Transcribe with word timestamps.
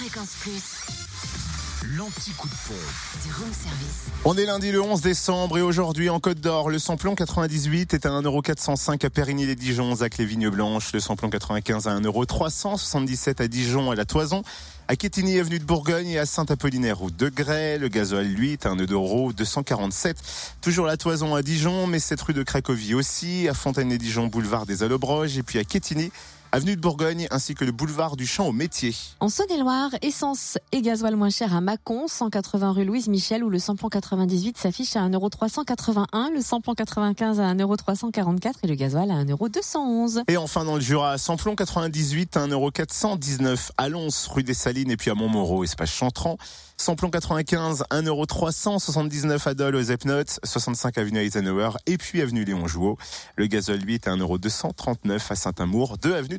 Fréquence 0.00 0.30
Plus, 0.40 0.62
L'anti-coup 1.94 2.48
de 2.48 2.54
pompe. 2.66 3.22
du 3.22 3.32
room 3.34 3.52
service. 3.52 4.06
On 4.24 4.34
est 4.38 4.46
lundi 4.46 4.72
le 4.72 4.80
11 4.80 5.02
décembre 5.02 5.58
et 5.58 5.60
aujourd'hui 5.60 6.08
en 6.08 6.20
Côte 6.20 6.40
d'Or, 6.40 6.70
le 6.70 6.78
samplon 6.78 7.14
98 7.14 7.92
est 7.92 8.06
à 8.06 8.08
1,405€ 8.08 9.04
à 9.04 9.10
Périgny-les-Dijon, 9.10 9.96
Zac 9.96 10.16
les 10.16 10.24
Vignes 10.24 10.48
Blanches, 10.48 10.94
le 10.94 11.00
samplon 11.00 11.28
95 11.28 11.86
à 11.86 12.00
1,377€ 12.00 13.42
à 13.42 13.48
Dijon 13.48 13.90
à 13.90 13.94
la 13.94 14.06
Toison, 14.06 14.42
à 14.88 14.96
Quétigny 14.96 15.38
avenue 15.38 15.58
de 15.58 15.64
Bourgogne 15.64 16.08
et 16.08 16.18
à 16.18 16.24
Saint-Apollinaire 16.24 16.96
route 16.96 17.16
de 17.16 17.28
Grès, 17.28 17.76
le 17.76 17.88
gasoil 17.88 18.26
lui 18.26 18.52
est 18.52 18.64
à 18.64 18.70
1,247€. 18.70 20.14
Toujours 20.62 20.86
la 20.86 20.96
Toison 20.96 21.34
à 21.34 21.42
Dijon, 21.42 21.86
mais 21.86 21.98
cette 21.98 22.22
rue 22.22 22.32
de 22.32 22.42
Cracovie 22.42 22.94
aussi, 22.94 23.48
à 23.48 23.54
Fontaine-les-Dijon, 23.54 24.28
boulevard 24.28 24.64
des 24.64 24.82
Allobroges 24.82 25.36
et 25.36 25.42
puis 25.42 25.58
à 25.58 25.64
Quétigny, 25.64 26.10
avenue 26.52 26.76
de 26.76 26.80
Bourgogne 26.80 27.26
ainsi 27.30 27.54
que 27.54 27.64
le 27.64 27.72
boulevard 27.72 28.16
du 28.16 28.26
Champ 28.26 28.48
au 28.48 28.52
métier. 28.52 28.94
En 29.20 29.28
Saône-et-Loire, 29.28 29.90
essence 30.02 30.58
et 30.72 30.82
gasoil 30.82 31.16
moins 31.16 31.30
cher 31.30 31.54
à 31.54 31.60
Mâcon, 31.60 32.06
180 32.08 32.72
rue 32.72 32.84
Louise 32.84 33.08
Michel, 33.08 33.44
où 33.44 33.50
le 33.50 33.58
samplon 33.58 33.88
98 33.88 34.58
s'affiche 34.58 34.96
à 34.96 35.08
1,381€, 35.08 36.32
le 36.34 36.40
samplon 36.40 36.74
95 36.74 37.40
à 37.40 37.54
1,344€ 37.54 38.52
et 38.62 38.66
le 38.66 38.74
gasoil 38.74 39.10
à 39.10 39.24
1,211€. 39.24 40.24
Et 40.28 40.36
enfin 40.36 40.64
dans 40.64 40.74
le 40.74 40.80
Jura, 40.80 41.18
samplon 41.18 41.54
98 41.54 42.36
à 42.36 42.46
1,419€ 42.46 43.70
à 43.76 43.88
Lons, 43.88 44.08
rue 44.30 44.42
des 44.42 44.54
Salines 44.54 44.90
et 44.90 44.96
puis 44.96 45.10
à 45.10 45.14
Montmoreau, 45.14 45.64
espace 45.64 45.90
Chantran. 45.90 46.36
Samplon 46.80 47.10
95, 47.10 47.84
1,379€ 47.90 49.46
à 49.46 49.52
Dole 49.52 49.76
aux 49.76 49.82
Epnotes, 49.82 50.40
65 50.44 50.96
avenue 50.96 51.18
Eisenhower 51.18 51.72
et 51.84 51.98
puis 51.98 52.22
avenue 52.22 52.42
Léon 52.42 52.66
Jouot. 52.66 52.96
Le 53.36 53.44
lui 53.44 53.94
est 53.94 54.08
à 54.08 54.16
1,239€ 54.16 55.20
à 55.28 55.34
Saint-Amour, 55.34 55.98
2 55.98 56.14
avenue 56.14 56.38